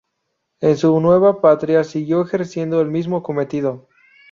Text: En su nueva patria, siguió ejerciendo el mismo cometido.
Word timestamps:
En 0.61 0.77
su 0.77 0.99
nueva 0.99 1.41
patria, 1.41 1.83
siguió 1.83 2.23
ejerciendo 2.23 2.81
el 2.81 2.89
mismo 2.89 3.21
cometido. 3.21 3.87